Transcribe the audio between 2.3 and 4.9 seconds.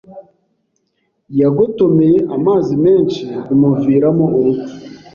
amazi menshi bimuviramo urupfu